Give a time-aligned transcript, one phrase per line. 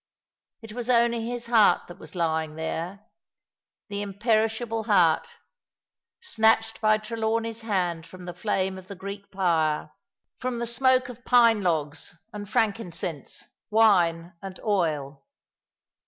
[0.63, 3.05] It was only his heart that was lying there,
[3.87, 5.27] the imperishable heart,
[6.19, 9.91] snatched by Trelawncy's hand from the flame of the Greek pyre,
[10.39, 15.23] from the smoke of pine logs and frankincense, wine and oil.